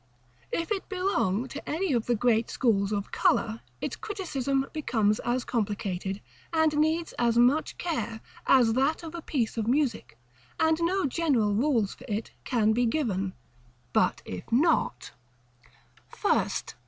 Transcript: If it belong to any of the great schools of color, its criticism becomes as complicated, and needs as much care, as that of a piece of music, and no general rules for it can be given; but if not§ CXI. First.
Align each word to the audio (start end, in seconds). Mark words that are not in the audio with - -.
If 0.51 0.71
it 0.71 0.89
belong 0.89 1.47
to 1.49 1.69
any 1.69 1.93
of 1.93 2.07
the 2.07 2.15
great 2.15 2.49
schools 2.49 2.91
of 2.91 3.11
color, 3.11 3.61
its 3.81 3.95
criticism 3.95 4.65
becomes 4.73 5.19
as 5.19 5.45
complicated, 5.45 6.21
and 6.51 6.75
needs 6.77 7.13
as 7.19 7.37
much 7.37 7.77
care, 7.77 8.19
as 8.47 8.73
that 8.73 9.03
of 9.03 9.13
a 9.13 9.21
piece 9.21 9.57
of 9.57 9.67
music, 9.67 10.17
and 10.59 10.79
no 10.81 11.05
general 11.05 11.53
rules 11.53 11.93
for 11.93 12.05
it 12.07 12.31
can 12.45 12.73
be 12.73 12.87
given; 12.87 13.33
but 13.93 14.23
if 14.25 14.51
not§ 14.51 15.11
CXI. 16.09 16.19
First. 16.19 16.75